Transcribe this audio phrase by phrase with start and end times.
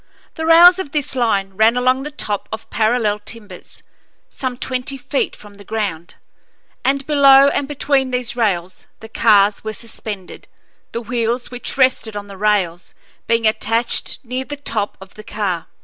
[0.33, 3.83] The rails of this line ran along the top of parallel timbers,
[4.29, 6.15] some twenty feet from the ground,
[6.83, 10.47] and below and between these rails the cars were suspended,
[10.91, 12.95] the wheels which rested on the rails
[13.27, 15.67] being attached near the top of the car.